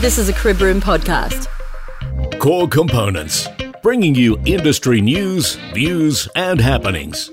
[0.00, 1.48] This is a Crib Room podcast.
[2.38, 3.48] Core Components,
[3.82, 7.32] bringing you industry news, views, and happenings.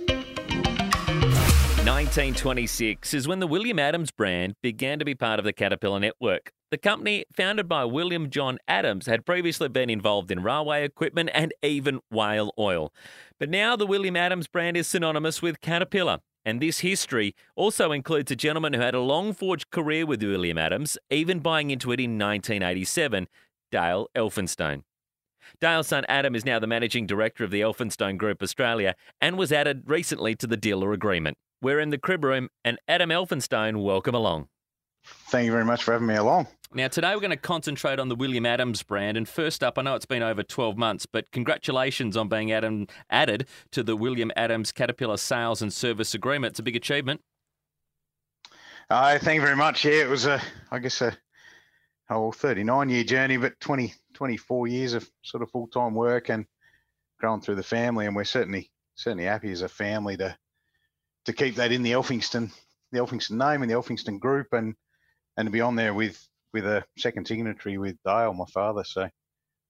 [1.86, 6.54] 1926 is when the William Adams brand began to be part of the Caterpillar network.
[6.71, 11.54] The company, founded by William John Adams, had previously been involved in railway equipment and
[11.61, 12.91] even whale oil.
[13.39, 16.18] But now the William Adams brand is synonymous with Caterpillar.
[16.46, 20.59] And this history also includes a gentleman who had a long forged career with William
[20.59, 23.27] Adams, even buying into it in 1987,
[23.71, 24.84] Dale Elphinstone.
[25.59, 29.52] Dale's son Adam is now the managing director of the Elphinstone Group Australia and was
[29.52, 31.38] added recently to the dealer agreement.
[31.62, 34.48] We're in the crib room, and Adam Elphinstone, welcome along.
[35.04, 36.48] Thank you very much for having me along.
[36.74, 39.18] Now, today we're going to concentrate on the William Adams brand.
[39.18, 42.88] And first up, I know it's been over 12 months, but congratulations on being Adam,
[43.10, 46.54] added to the William Adams Caterpillar Sales and Service Agreement.
[46.54, 47.22] It's a big achievement.
[48.90, 49.86] Uh, thank you very much.
[49.86, 50.41] Yeah, it was, a,
[50.72, 51.16] I guess, a
[52.10, 56.46] whole 39 year journey, but 20, 24 years of sort of full time work and
[57.20, 58.05] growing through the family.
[58.05, 60.38] And we're certainly certainly happy as a family to
[61.26, 62.52] to keep that in the Elphinstone
[62.91, 64.75] the Elphinstone name and the Elphinstone group and
[65.38, 66.25] and to be on there with
[66.56, 68.85] with a second signatory with Dale, my father.
[68.85, 69.09] So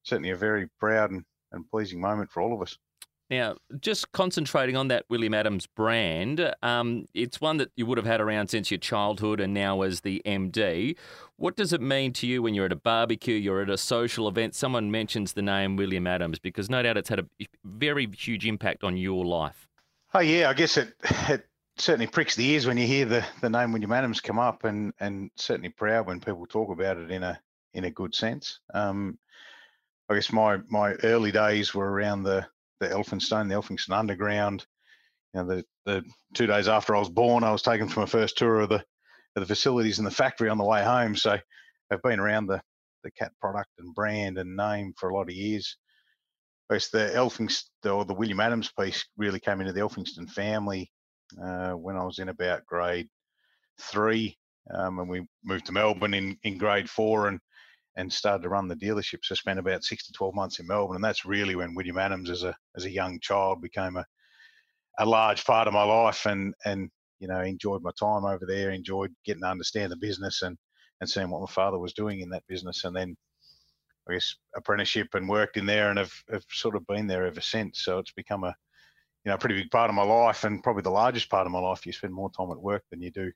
[0.04, 2.78] certainly a very proud and, and pleasing moment for all of us.
[3.28, 8.06] Now, just concentrating on that William Adams brand, um, it's one that you would have
[8.06, 10.96] had around since your childhood and now as the MD.
[11.38, 14.28] What does it mean to you when you're at a barbecue, you're at a social
[14.28, 16.38] event, someone mentions the name William Adams?
[16.38, 17.26] Because no doubt it's had a
[17.64, 19.68] very huge impact on your life.
[20.14, 20.94] Oh, yeah, I guess it,
[21.28, 21.48] it
[21.78, 24.94] certainly pricks the ears when you hear the, the name William Adams come up, and
[25.00, 27.40] and certainly proud when people talk about it in a
[27.74, 28.60] in a good sense.
[28.74, 29.18] Um,
[30.10, 32.46] I guess my my early days were around the
[32.80, 34.66] the Elphinstone, the Elphinstone Underground.
[35.34, 36.04] You know, the the
[36.34, 38.84] two days after I was born, I was taken for my first tour of the
[39.36, 41.16] of the facilities and the factory on the way home.
[41.16, 41.38] So
[41.92, 42.62] I've been around the
[43.04, 45.78] the cat product and brand and name for a lot of years.
[46.70, 50.90] I guess the Elphinstone or the William Adams piece really came into the Elphinstone family
[51.42, 53.08] uh, when I was in about grade
[53.80, 54.38] three,
[54.74, 57.40] um, and we moved to Melbourne in, in grade four and
[57.98, 59.20] and started to run the dealership.
[59.24, 61.98] So I spent about six to twelve months in Melbourne, and that's really when William
[61.98, 64.06] Adams, as a as a young child, became a
[65.00, 68.72] a large part of my life, and and you know enjoyed my time over there,
[68.72, 70.58] enjoyed getting to understand the business and
[71.02, 73.16] and seeing what my father was doing in that business, and then
[74.10, 77.42] I guess apprenticeship and worked in there, and have have sort of been there ever
[77.42, 77.84] since.
[77.84, 78.56] So it's become a
[79.26, 81.52] you know, a pretty big part of my life and probably the largest part of
[81.52, 81.86] my life.
[81.86, 83.32] You spend more time at work than you do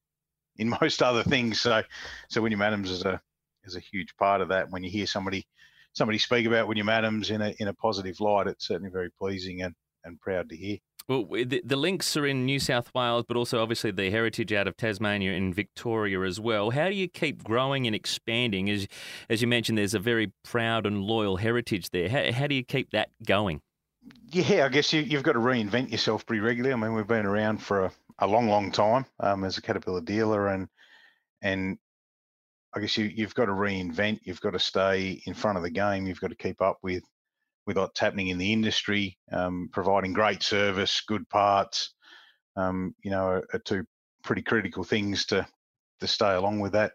[0.58, 1.60] in most other things.
[1.62, 1.82] So,
[2.30, 3.20] so William Adams is a
[3.66, 4.70] is a huge part of that.
[4.70, 5.46] When you hear somebody
[5.94, 9.64] somebody speak about William Adams in a in a positive light, it's certainly very pleasing
[9.64, 9.74] and
[10.04, 10.78] and proud to hear.
[11.08, 14.68] Well, the, the links are in New South Wales, but also obviously the heritage out
[14.68, 16.70] of Tasmania and Victoria as well.
[16.70, 18.70] How do you keep growing and expanding?
[18.70, 18.88] As
[19.28, 22.10] as you mentioned, there's a very proud and loyal heritage there.
[22.10, 23.62] How, how do you keep that going?
[24.32, 26.74] Yeah, I guess you, have got to reinvent yourself pretty regularly.
[26.74, 30.02] I mean, we've been around for a, a long, long time um, as a Caterpillar
[30.02, 30.68] dealer, and
[31.42, 31.78] and
[32.76, 34.20] I guess you, you've got to reinvent.
[34.24, 36.06] You've got to stay in front of the game.
[36.06, 37.04] You've got to keep up with
[37.66, 41.94] with what's happening in the industry, um, providing great service, good parts.
[42.56, 43.86] Um, you know, are, are, two
[44.24, 45.48] pretty critical things to
[46.00, 46.94] to stay along with that.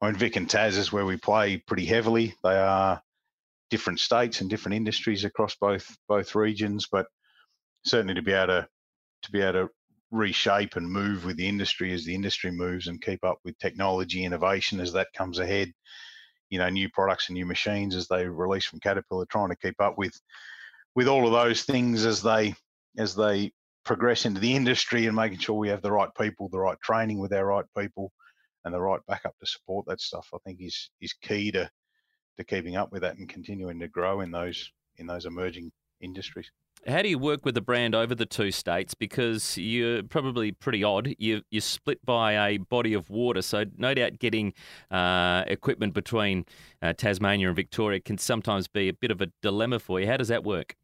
[0.00, 2.34] I mean, Vic and Tas is where we play pretty heavily.
[2.42, 3.02] They are
[3.70, 7.06] different states and different industries across both both regions, but
[7.84, 8.68] certainly to be able to
[9.22, 9.68] to be able to
[10.10, 14.24] reshape and move with the industry as the industry moves and keep up with technology
[14.24, 15.72] innovation as that comes ahead.
[16.48, 19.80] You know, new products and new machines as they release from Caterpillar, trying to keep
[19.80, 20.12] up with
[20.94, 22.54] with all of those things as they
[22.98, 23.52] as they
[23.84, 27.18] progress into the industry and making sure we have the right people, the right training
[27.18, 28.12] with our right people,
[28.64, 30.28] and the right backup to support that stuff.
[30.32, 31.68] I think is is key to
[32.36, 36.50] to keeping up with that and continuing to grow in those in those emerging industries.
[36.86, 38.94] How do you work with the brand over the two states?
[38.94, 41.14] Because you're probably pretty odd.
[41.18, 44.52] You, you're split by a body of water, so no doubt getting
[44.90, 46.44] uh, equipment between
[46.82, 50.06] uh, Tasmania and Victoria can sometimes be a bit of a dilemma for you.
[50.06, 50.76] How does that work?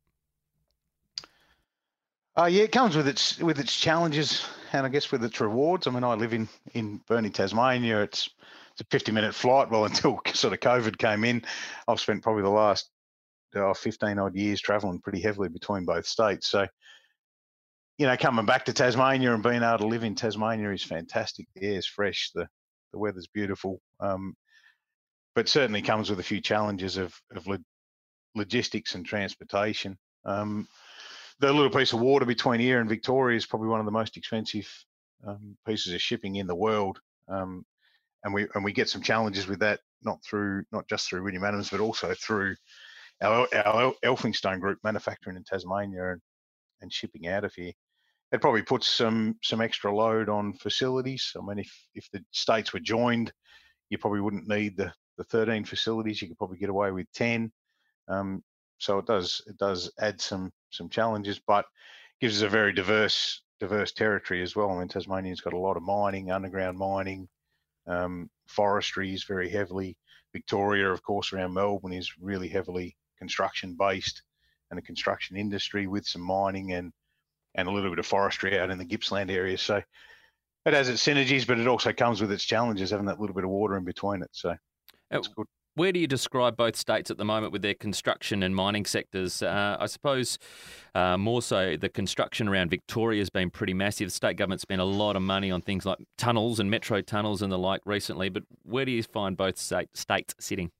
[2.36, 5.86] Uh, yeah, it comes with its with its challenges and I guess with its rewards.
[5.86, 8.02] I mean, I live in in Burnie, Tasmania.
[8.02, 8.30] It's
[8.72, 9.70] it's a 50 minute flight.
[9.70, 11.42] Well, until sort of COVID came in,
[11.86, 12.90] I've spent probably the last
[13.54, 16.48] uh, 15 odd years traveling pretty heavily between both states.
[16.48, 16.66] So,
[17.98, 21.46] you know, coming back to Tasmania and being able to live in Tasmania is fantastic.
[21.54, 22.48] The air's fresh, the
[22.92, 24.36] the weather's beautiful, um,
[25.34, 27.58] but certainly comes with a few challenges of of lo-
[28.34, 29.98] logistics and transportation.
[30.24, 30.68] Um,
[31.40, 34.16] the little piece of water between here and Victoria is probably one of the most
[34.16, 34.68] expensive
[35.26, 37.00] um, pieces of shipping in the world.
[37.28, 37.64] Um,
[38.24, 41.44] and we and we get some challenges with that, not through not just through William
[41.44, 42.54] Adams, but also through
[43.22, 46.20] our, our Elphinstone Group manufacturing in Tasmania and,
[46.80, 47.72] and shipping out of here.
[48.32, 51.32] It probably puts some some extra load on facilities.
[51.36, 53.32] I mean, if if the states were joined,
[53.90, 56.22] you probably wouldn't need the the 13 facilities.
[56.22, 57.52] You could probably get away with 10.
[58.08, 58.42] Um,
[58.78, 61.66] so it does it does add some some challenges, but
[62.20, 64.70] gives us a very diverse diverse territory as well.
[64.70, 67.28] I mean, Tasmania's got a lot of mining, underground mining,
[67.86, 69.96] um, forestry is very heavily.
[70.32, 74.22] Victoria, of course, around Melbourne is really heavily construction based
[74.70, 76.92] and a construction industry with some mining and
[77.54, 79.58] and a little bit of forestry out in the Gippsland area.
[79.58, 79.82] So
[80.64, 83.44] it has its synergies, but it also comes with its challenges, having that little bit
[83.44, 84.30] of water in between it.
[84.32, 84.56] So
[85.10, 85.46] that's good.
[85.74, 89.42] Where do you describe both states at the moment with their construction and mining sectors?
[89.42, 90.38] Uh, I suppose
[90.94, 94.08] uh, more so the construction around Victoria has been pretty massive.
[94.08, 97.40] The state government spent a lot of money on things like tunnels and metro tunnels
[97.40, 98.28] and the like recently.
[98.28, 100.70] But where do you find both state, states sitting?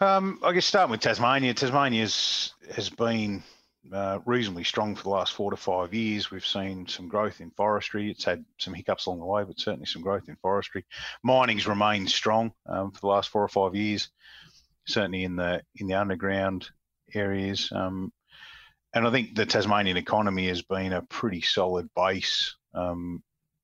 [0.00, 1.54] Um, I guess starting with Tasmania.
[1.54, 3.42] Tasmania has been
[3.92, 6.30] uh, reasonably strong for the last four to five years.
[6.30, 8.10] We've seen some growth in forestry.
[8.10, 10.84] It's had some hiccups along the way, but certainly some growth in forestry.
[11.22, 14.08] Mining's remained strong um, for the last four or five years,
[14.86, 16.68] certainly in the in the underground
[17.14, 17.70] areas.
[17.72, 18.12] Um,
[18.94, 23.22] and I think the Tasmanian economy has been a pretty solid base, um,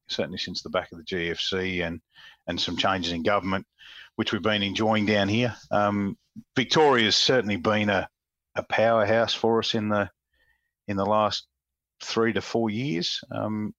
[0.08, 2.00] certainly since the back of the GFC and
[2.46, 3.66] and some changes in government,
[4.16, 5.54] which we've been enjoying down here.
[5.70, 6.18] Um,
[6.56, 8.08] Victoria's certainly been a
[8.54, 10.10] a powerhouse for us in the
[10.88, 11.46] in the last
[12.02, 13.20] three to four years.
[13.30, 13.74] Um,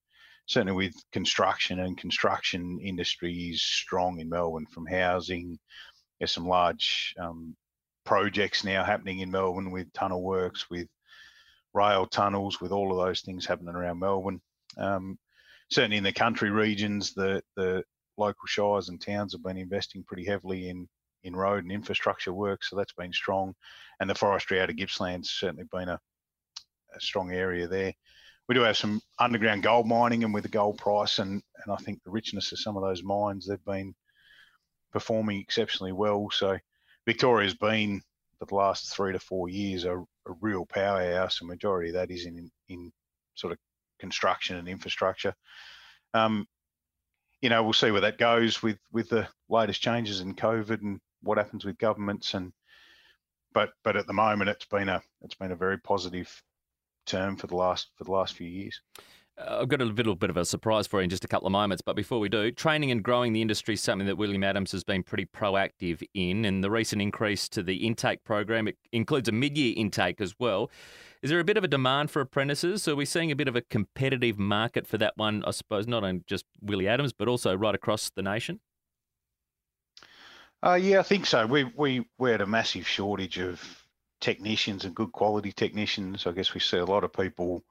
[0.46, 5.60] certainly with construction and construction industry is strong in Melbourne from housing.
[6.20, 7.56] There's some large um,
[8.06, 10.88] projects now happening in Melbourne with tunnel works, with
[11.74, 14.42] rail tunnels, with all of those things happening around Melbourne.
[14.78, 15.18] Um,
[15.70, 17.84] certainly in the country regions, the the
[18.18, 20.88] local shires and towns have been investing pretty heavily in
[21.24, 23.54] in road and infrastructure work, so that's been strong.
[24.00, 26.00] And the forestry out of Gippsland's certainly been a,
[26.96, 27.94] a strong area there.
[28.50, 31.78] We do have some underground gold mining, and with the gold price and and I
[31.78, 33.96] think the richness of some of those mines, they've been
[34.92, 36.30] performing exceptionally well.
[36.31, 36.58] So
[37.06, 38.02] Victoria's been
[38.40, 41.42] for the last three to four years a, a real powerhouse.
[41.42, 42.92] A majority of that is in in
[43.36, 43.60] sort of
[44.00, 45.34] construction and infrastructure.
[46.14, 46.46] Um,
[47.42, 51.00] you know, we'll see where that goes with with the latest changes in COVID and
[51.24, 52.54] what happens with governments and
[53.54, 56.30] but but at the moment it's been a it's been a very positive
[57.06, 58.80] term for the last for the last few years.
[59.38, 61.48] Uh, I've got a little bit of a surprise for you in just a couple
[61.48, 64.44] of moments, but before we do, training and growing the industry is something that William
[64.44, 68.78] Adams has been pretty proactive in, and the recent increase to the intake program it
[68.92, 70.70] includes a mid-year intake as well.
[71.24, 72.84] Is there a bit of a demand for apprentices?
[72.84, 75.44] So are we seeing a bit of a competitive market for that one?
[75.46, 78.60] I suppose not on just Willie Adams, but also right across the nation.
[80.63, 81.45] Uh, yeah, I think so.
[81.45, 83.62] We we we had a massive shortage of
[84.21, 86.25] technicians and good quality technicians.
[86.25, 87.65] I guess we see a lot of people,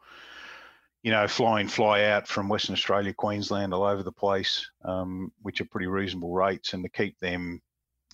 [1.03, 5.33] you know, fly in, fly out from Western Australia, Queensland, all over the place, um,
[5.41, 7.63] which are pretty reasonable rates, and to keep them,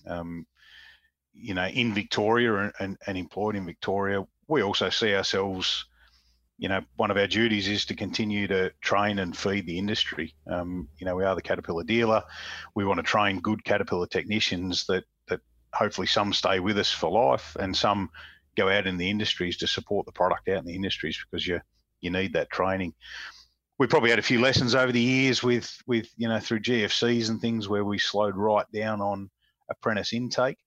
[0.07, 0.47] um,
[1.33, 5.85] you know, in Victoria and, and, and employed in Victoria, we also see ourselves
[6.59, 10.35] you know, one of our duties is to continue to train and feed the industry.
[10.45, 12.21] Um, you know, we are the Caterpillar dealer.
[12.75, 15.39] We want to train good Caterpillar technicians that that
[15.73, 18.09] hopefully some stay with us for life and some
[18.57, 21.61] go out in the industries to support the product out in the industries because you
[22.01, 22.93] you need that training.
[23.77, 27.29] We probably had a few lessons over the years with with you know through GFCs
[27.29, 29.29] and things where we slowed right down on
[29.71, 30.57] apprentice intake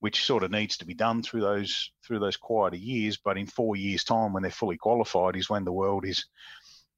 [0.00, 3.16] which sort of needs to be done through those through those quieter years.
[3.16, 6.24] But in four years' time, when they're fully qualified, is when the world is,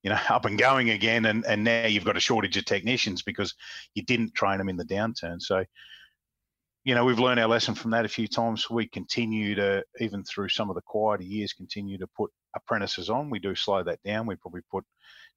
[0.03, 1.25] you know, up and going again.
[1.27, 3.55] And and now you've got a shortage of technicians because
[3.95, 5.41] you didn't train them in the downturn.
[5.41, 5.65] So,
[6.85, 8.69] you know, we've learned our lesson from that a few times.
[8.69, 13.31] We continue to, even through some of the quieter years, continue to put apprentices on.
[13.31, 14.27] We do slow that down.
[14.27, 14.85] We probably put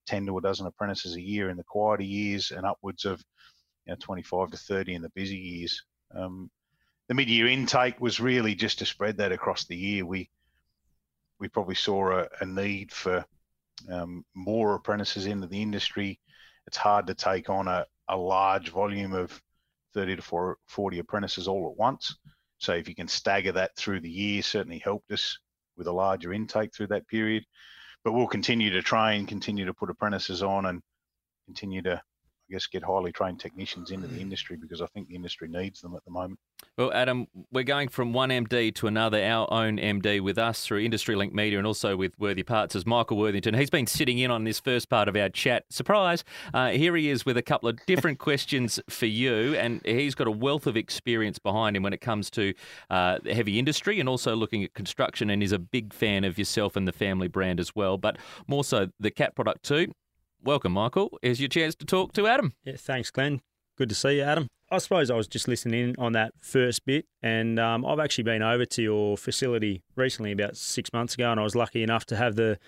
[0.05, 3.23] ten to a dozen apprentices a year in the quieter years, and upwards of
[3.85, 5.81] you know, 25 to 30 in the busy years.
[6.15, 6.49] Um,
[7.07, 10.05] the mid-year intake was really just to spread that across the year.
[10.05, 10.29] We
[11.39, 13.25] we probably saw a, a need for
[13.91, 16.19] um, more apprentices into the industry.
[16.67, 19.41] It's hard to take on a, a large volume of
[19.93, 22.15] 30 to 40 apprentices all at once.
[22.59, 25.37] So if you can stagger that through the year, certainly helped us
[25.75, 27.43] with a larger intake through that period.
[28.03, 30.81] But we'll continue to train, continue to put apprentices on, and
[31.45, 32.01] continue to
[32.49, 35.81] I guess, get highly trained technicians into the industry because I think the industry needs
[35.81, 36.39] them at the moment.
[36.77, 40.79] Well, Adam, we're going from one MD to another, our own MD with us through
[40.79, 43.53] Industry Link Media and also with Worthy Parts as Michael Worthington.
[43.53, 45.65] He's been sitting in on this first part of our chat.
[45.69, 46.23] Surprise!
[46.53, 50.27] Uh, here he is with a couple of different questions for you, and he's got
[50.27, 52.53] a wealth of experience behind him when it comes to
[52.89, 56.75] uh, heavy industry and also looking at construction, and is a big fan of yourself
[56.75, 59.91] and the family brand as well, but more so the cat product too.
[60.45, 61.17] Welcome, Michael.
[61.21, 62.53] Here's your chance to talk to Adam.
[62.65, 63.39] Yeah, thanks, Glenn.
[63.77, 64.49] Good to see you, Adam.
[64.69, 68.25] I suppose I was just listening in on that first bit, and um, I've actually
[68.25, 72.05] been over to your facility recently, about six months ago, and I was lucky enough
[72.07, 72.59] to have the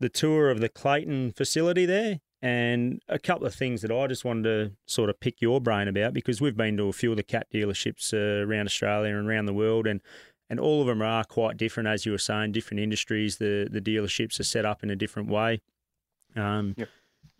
[0.00, 2.18] the tour of the Clayton facility there.
[2.44, 5.86] And a couple of things that I just wanted to sort of pick your brain
[5.86, 9.28] about because we've been to a few of the cat dealerships uh, around Australia and
[9.28, 10.00] around the world, and
[10.50, 13.36] and all of them are quite different, as you were saying, different industries.
[13.36, 15.60] The the dealerships are set up in a different way.
[16.34, 16.88] Um, yep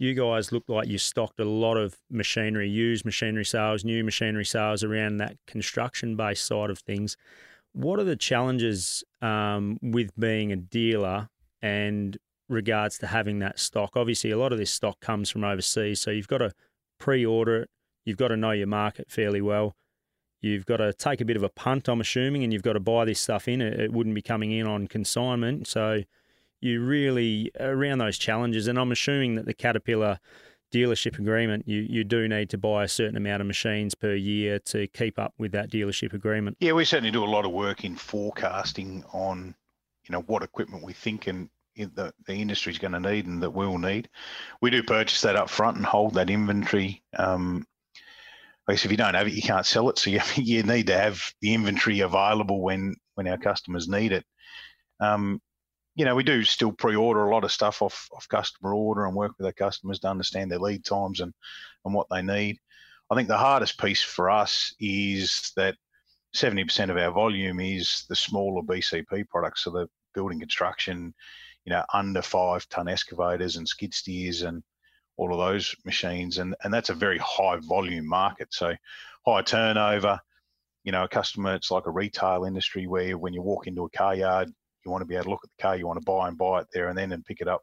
[0.02, 4.44] you guys look like you stocked a lot of machinery, used machinery sales, new machinery
[4.44, 7.16] sales around that construction based side of things.
[7.72, 11.28] What are the challenges um, with being a dealer
[11.62, 12.18] and
[12.48, 13.92] regards to having that stock?
[13.94, 16.50] Obviously, a lot of this stock comes from overseas, so you've got to
[16.98, 17.70] pre order it,
[18.04, 19.76] you've got to know your market fairly well.
[20.40, 22.80] You've got to take a bit of a punt, I'm assuming, and you've got to
[22.80, 23.62] buy this stuff in.
[23.62, 25.68] It, it wouldn't be coming in on consignment.
[25.68, 26.02] So,
[26.62, 30.18] you really around those challenges, and I'm assuming that the Caterpillar
[30.72, 34.58] dealership agreement, you, you do need to buy a certain amount of machines per year
[34.60, 36.56] to keep up with that dealership agreement.
[36.60, 39.54] Yeah, we certainly do a lot of work in forecasting on,
[40.04, 43.42] you know, what equipment we think and the, the industry is going to need and
[43.42, 44.08] that we'll need.
[44.60, 47.02] We do purchase that up front and hold that inventory.
[47.16, 47.66] Um,
[48.68, 49.98] if you don't have it, you can't sell it.
[49.98, 54.24] So you, you need to have the inventory available when when our customers need it.
[55.00, 55.40] Um,
[55.94, 59.14] you know, we do still pre-order a lot of stuff off, off customer order and
[59.14, 61.32] work with our customers to understand their lead times and,
[61.84, 62.58] and what they need.
[63.10, 65.76] I think the hardest piece for us is that
[66.34, 71.12] 70% of our volume is the smaller BCP products, so the building construction,
[71.66, 74.62] you know, under five ton excavators and skid steers and
[75.18, 76.38] all of those machines.
[76.38, 78.48] And, and that's a very high volume market.
[78.52, 78.74] So
[79.26, 80.18] high turnover,
[80.84, 83.90] you know, a customer, it's like a retail industry where when you walk into a
[83.90, 84.50] car yard,
[84.84, 86.38] you want to be able to look at the car you want to buy and
[86.38, 87.62] buy it there and then and pick it up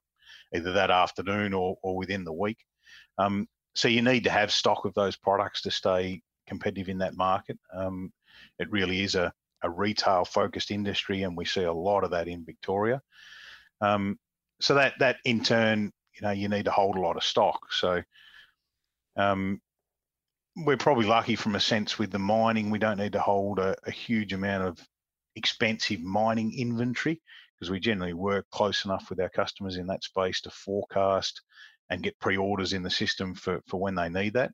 [0.53, 2.57] either that afternoon or, or within the week.
[3.17, 7.15] Um, so you need to have stock of those products to stay competitive in that
[7.15, 7.57] market.
[7.73, 8.11] Um,
[8.57, 9.31] it really is a,
[9.63, 13.01] a retail focused industry, and we see a lot of that in Victoria.
[13.81, 14.17] Um,
[14.59, 17.71] so that that in turn, you know, you need to hold a lot of stock.
[17.71, 18.01] So
[19.15, 19.61] um,
[20.55, 22.69] we're probably lucky from a sense with the mining.
[22.69, 24.87] We don't need to hold a, a huge amount of
[25.35, 27.21] expensive mining inventory
[27.59, 31.41] because we generally work close enough with our customers in that space to forecast
[31.89, 34.51] and get pre-orders in the system for, for when they need that.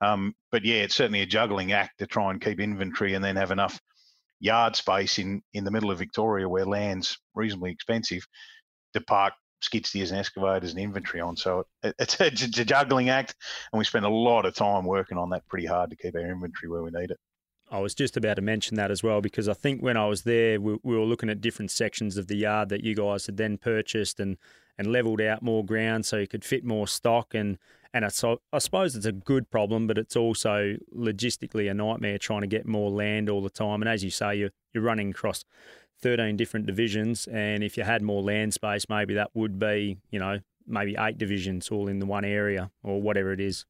[0.00, 3.36] Um, but yeah, it's certainly a juggling act to try and keep inventory and then
[3.36, 3.80] have enough
[4.40, 8.26] yard space in, in the middle of Victoria where land's reasonably expensive
[8.92, 11.36] to park skid steers and excavators and inventory on.
[11.36, 13.34] So it, it's, a, it's a juggling act,
[13.72, 16.20] and we spend a lot of time working on that pretty hard to keep our
[16.20, 17.18] inventory where we need it.
[17.70, 20.22] I was just about to mention that as well because I think when I was
[20.22, 23.36] there, we, we, were looking at different sections of the yard that you guys had
[23.36, 24.36] then purchased and
[24.78, 27.58] and leveled out more ground so you could fit more stock and
[27.96, 32.46] and I, suppose it's a good problem, but it's also logistically a nightmare trying to
[32.46, 33.80] get more land all the time.
[33.80, 35.44] And as you say, you're you're running across
[36.02, 40.18] 13 different divisions, and if you had more land space, maybe that would be you
[40.18, 43.64] know maybe eight divisions all in the one area or whatever it is.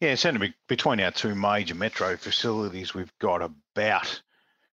[0.00, 4.22] Yeah, certainly between our two major metro facilities, we've got about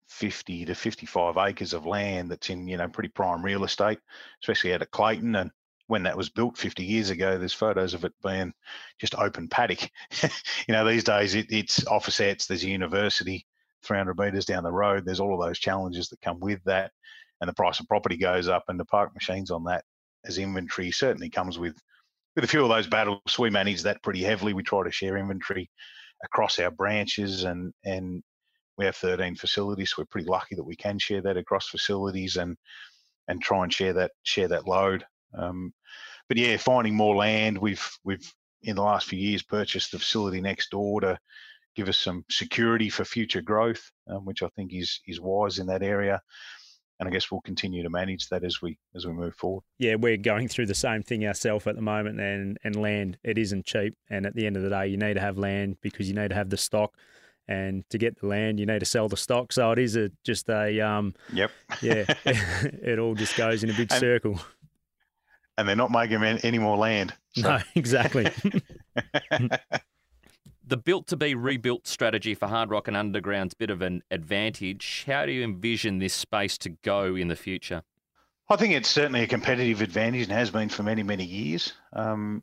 [0.09, 4.01] 50 to 55 acres of land that's in, you know, pretty prime real estate,
[4.43, 5.37] especially out at Clayton.
[5.37, 5.53] And
[5.87, 8.53] when that was built 50 years ago, there's photos of it being
[8.99, 9.89] just open paddock.
[10.23, 13.47] you know, these days it, it's officettes, there's a university
[13.85, 15.05] 300 metres down the road.
[15.05, 16.91] There's all of those challenges that come with that.
[17.41, 19.85] And the price of property goes up, and the park machines on that
[20.25, 21.77] as inventory certainly comes with
[22.35, 24.55] with a few of those battles, we manage that pretty heavily.
[24.55, 25.71] We try to share inventory
[26.25, 28.23] across our branches, and and
[28.79, 32.37] we have 13 facilities, so we're pretty lucky that we can share that across facilities
[32.37, 32.57] and
[33.29, 35.05] and try and share that share that load.
[35.37, 35.73] Um,
[36.29, 37.59] but yeah, finding more land.
[37.59, 41.19] We've we've in the last few years purchased the facility next door to
[41.75, 45.67] give us some security for future growth, um, which I think is is wise in
[45.67, 46.21] that area
[47.03, 49.65] and I guess we'll continue to manage that as we as we move forward.
[49.79, 53.39] Yeah, we're going through the same thing ourselves at the moment, and and land it
[53.39, 56.09] isn't cheap, and at the end of the day, you need to have land because
[56.09, 56.95] you need to have the stock,
[57.49, 59.53] and to get the land, you need to sell the stock.
[59.53, 61.13] So it is a just a um.
[61.33, 61.51] Yep.
[61.83, 64.39] yeah, it all just goes in a big and, circle.
[65.59, 67.15] And they're not making any more land.
[67.35, 67.43] So.
[67.43, 68.31] No, exactly.
[70.67, 75.05] the built to be rebuilt strategy for Hard Rock and Underground's bit of an advantage.
[75.07, 77.83] How do you envision this space to go in the future?
[78.49, 81.73] I think it's certainly a competitive advantage and has been for many, many years.
[81.93, 82.43] Um,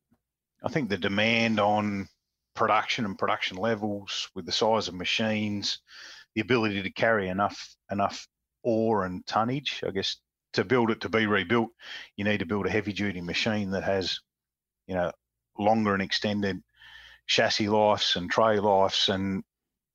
[0.64, 2.08] I think the demand on
[2.56, 5.80] production and production levels with the size of machines,
[6.36, 8.28] the ability to carry enough enough
[8.64, 10.18] ore and tonnage, I guess
[10.54, 11.70] to build it to be rebuilt,
[12.18, 14.20] you need to build a heavy duty machine that has,
[14.88, 15.12] you know,
[15.58, 16.62] longer and extended
[17.30, 19.44] chassis lives and tray lives, and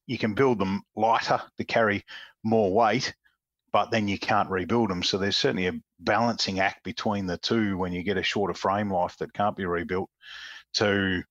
[0.06, 2.04] you can build them lighter to carry
[2.42, 3.14] more weight,
[3.72, 5.02] but then you can't rebuild them.
[5.02, 8.90] So there's certainly a balancing act between the two when you get a shorter frame
[8.90, 10.08] life that can't be rebuilt
[10.74, 11.22] to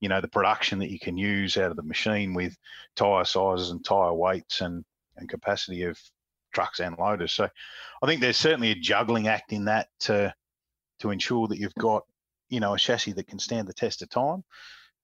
[0.00, 2.56] you know the production that you can use out of the machine with
[2.94, 4.84] tire sizes and tire weights and
[5.16, 5.98] and capacity of
[6.54, 7.32] trucks and loaders.
[7.32, 7.48] So
[8.00, 10.32] I think there's certainly a juggling act in that to
[11.00, 12.04] to ensure that you've got
[12.48, 14.44] you know a chassis that can stand the test of time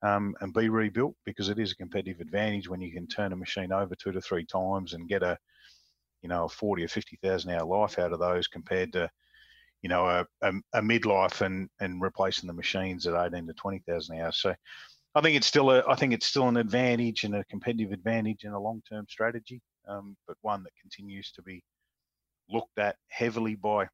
[0.05, 3.35] um, and be rebuilt because it is a competitive advantage when you can turn a
[3.35, 5.37] machine over two to three times and get a
[6.21, 9.09] you know a forty or fifty thousand hour life out of those compared to
[9.81, 13.81] you know a, a, a midlife and and replacing the machines at eighteen to twenty
[13.87, 14.37] thousand hours.
[14.37, 14.53] So
[15.15, 18.43] I think it's still a I think it's still an advantage and a competitive advantage
[18.43, 21.63] and a long term strategy um, but one that continues to be
[22.49, 23.87] looked at heavily by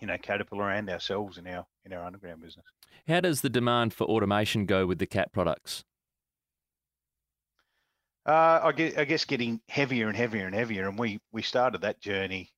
[0.00, 2.66] you know Caterpillar and ourselves in our in our underground business.
[3.06, 5.84] How does the demand for automation go with the cat products?
[8.26, 11.82] Uh, I, guess, I guess getting heavier and heavier and heavier, and we we started
[11.82, 12.50] that journey,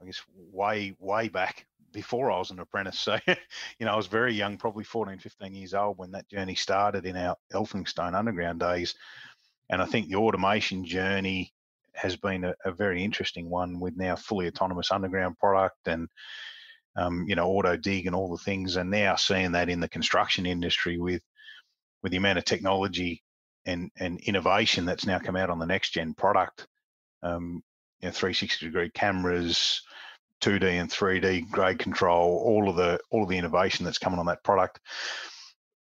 [0.00, 0.22] I guess
[0.52, 2.98] way way back before I was an apprentice.
[2.98, 6.56] So, you know, I was very young, probably 14, 15 years old when that journey
[6.56, 8.94] started in our Elphinstone underground days.
[9.70, 11.53] And I think the automation journey
[11.94, 16.08] has been a, a very interesting one with now fully autonomous underground product and
[16.96, 19.88] um, you know auto dig and all the things, and now seeing that in the
[19.88, 21.22] construction industry with
[22.02, 23.22] with the amount of technology
[23.66, 26.66] and and innovation that's now come out on the next gen product.
[27.22, 27.62] Um,
[28.00, 29.82] you know, 360 degree cameras,
[30.42, 34.26] 2D and 3D grade control, all of the all of the innovation that's coming on
[34.26, 34.78] that product.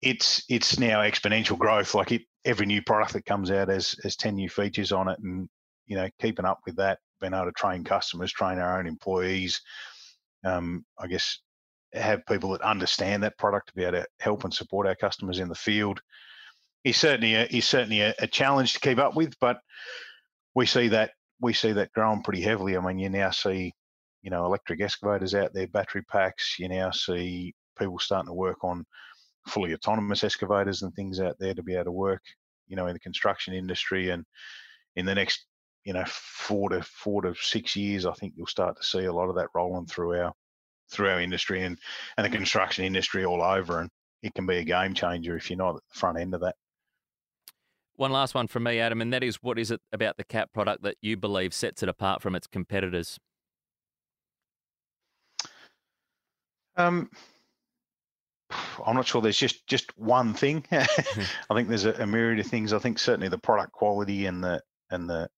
[0.01, 1.93] It's it's now exponential growth.
[1.93, 5.19] Like it, every new product that comes out has has 10 new features on it
[5.19, 5.49] and
[5.87, 9.61] you know keeping up with that being able to train customers train our own employees
[10.45, 11.39] um, i guess
[11.93, 15.39] have people that understand that product to be able to help and support our customers
[15.39, 16.01] in the field
[16.83, 19.57] is certainly a, is certainly a, a challenge to keep up with but
[20.55, 23.71] we see that we see that growing pretty heavily i mean you now see
[24.21, 28.63] you know electric excavators out there battery packs you now see people starting to work
[28.63, 28.85] on
[29.47, 32.21] fully autonomous excavators and things out there to be able to work,
[32.67, 34.09] you know, in the construction industry.
[34.09, 34.25] And
[34.95, 35.45] in the next,
[35.83, 39.13] you know, four to four to six years, I think you'll start to see a
[39.13, 40.33] lot of that rolling through our
[40.89, 41.77] through our industry and
[42.17, 43.79] and the construction industry all over.
[43.79, 43.89] And
[44.21, 46.55] it can be a game changer if you're not at the front end of that.
[47.95, 50.51] One last one from me, Adam, and that is what is it about the Cat
[50.53, 53.19] product that you believe sets it apart from its competitors?
[56.75, 57.11] Um,
[58.85, 60.65] I'm not sure there's just just one thing.
[60.71, 60.85] I
[61.53, 62.73] think there's a, a, myriad of things.
[62.73, 65.29] I think certainly the product quality and the and the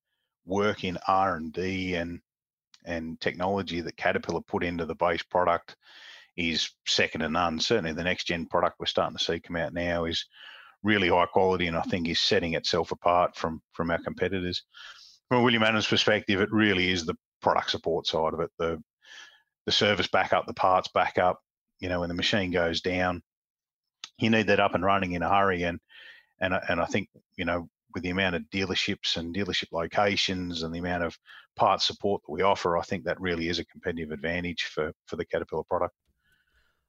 [0.46, 2.20] work in R and D and
[2.86, 5.76] and technology that Caterpillar put into the base product
[6.38, 7.60] is second to none.
[7.60, 10.26] Certainly, the next gen product we're starting to see come out now is
[10.84, 14.64] really high quality, and I think is setting itself apart from from our competitors.
[15.30, 18.82] From William Adams perspective, it really is the product support side of it, the
[19.66, 21.40] the service backup, the parts backup,
[21.80, 23.22] you know, when the machine goes down,
[24.20, 25.64] you need that up and running in a hurry.
[25.64, 25.80] And
[26.40, 30.76] and and I think you know with the amount of dealerships and dealership locations and
[30.76, 31.18] the amount of
[31.56, 35.16] parts support that we offer, I think that really is a competitive advantage for for
[35.16, 35.96] the Caterpillar product.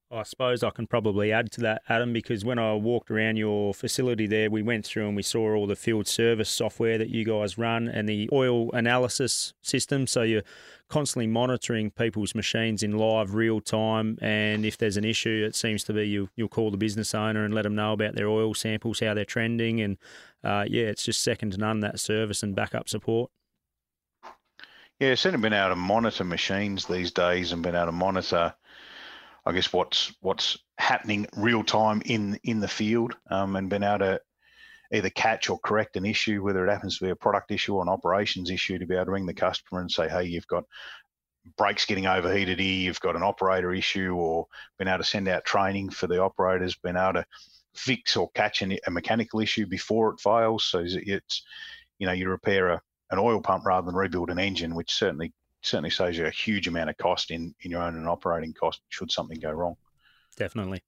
[0.09, 3.75] I suppose I can probably add to that, Adam, because when I walked around your
[3.75, 7.25] facility there, we went through and we saw all the field service software that you
[7.25, 10.07] guys run and the oil analysis system.
[10.07, 10.45] So you're
[10.89, 14.17] constantly monitoring people's machines in live, real time.
[14.23, 17.45] And if there's an issue, it seems to be you, you'll call the business owner
[17.45, 19.81] and let them know about their oil samples, how they're trending.
[19.81, 19.99] And
[20.47, 23.31] uh, yeah, it's just second to none that service and backup support.
[25.01, 28.55] Yeah, certainly been able to monitor machines these days and been able to monitor
[29.47, 34.01] I guess what's what's happening real time in in the field, um, and been able
[34.01, 34.21] to
[34.93, 37.83] either catch or correct an issue, whether it happens to be a product issue or
[37.83, 40.65] an operations issue, to be able to ring the customer and say, hey, you've got
[41.57, 44.47] brakes getting overheated here, you've got an operator issue, or
[44.79, 47.25] been able to send out training for the operators, been able to
[47.79, 50.65] fix or catch an, a mechanical issue before it fails.
[50.65, 51.43] So it's,
[51.99, 55.33] you know, you repair a, an oil pump rather than rebuild an engine, which certainly
[55.63, 58.81] certainly saves you a huge amount of cost in, in your own and operating cost
[58.89, 59.77] should something go wrong.
[60.37, 60.81] Definitely.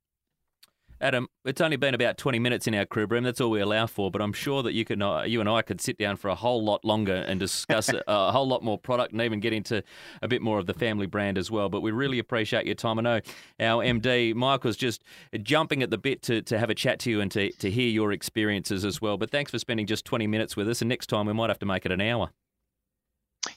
[1.00, 3.22] Adam, it's only been about 20 minutes in our crib room.
[3.22, 4.10] That's all we allow for.
[4.10, 6.34] But I'm sure that you can, uh, you and I could sit down for a
[6.34, 9.82] whole lot longer and discuss a, a whole lot more product and even get into
[10.22, 11.68] a bit more of the family brand as well.
[11.68, 12.98] But we really appreciate your time.
[12.98, 13.20] I know
[13.60, 15.04] our MD, Michael's just
[15.42, 17.88] jumping at the bit to, to have a chat to you and to, to hear
[17.88, 19.16] your experiences as well.
[19.16, 20.82] But thanks for spending just 20 minutes with us.
[20.82, 22.30] And next time we might have to make it an hour.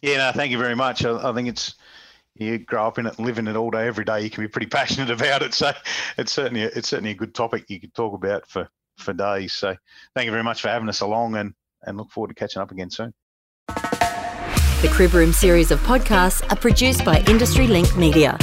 [0.01, 1.04] Yeah, no, thank you very much.
[1.04, 1.75] I, I think it's
[2.35, 4.21] you grow up in it and live in it all day, every day.
[4.21, 5.53] You can be pretty passionate about it.
[5.53, 5.71] So
[6.17, 9.53] it's certainly a, it's certainly a good topic you could talk about for for days.
[9.53, 9.75] So
[10.15, 12.71] thank you very much for having us along, and and look forward to catching up
[12.71, 13.13] again soon.
[13.67, 18.37] The Crib Room series of podcasts are produced by Industry Link Media.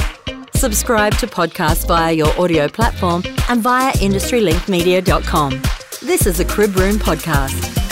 [0.53, 5.61] Subscribe to podcasts via your audio platform and via industrylinkmedia.com.
[6.01, 7.88] This is a Crib Room podcast.